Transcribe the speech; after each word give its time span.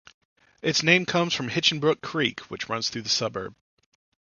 Its 0.63 0.81
name 0.81 1.05
comes 1.05 1.31
from 1.31 1.47
Hinchinbrook 1.51 2.01
Creek 2.01 2.39
which 2.49 2.67
runs 2.67 2.89
through 2.89 3.03
the 3.03 3.09
suburb. 3.09 3.53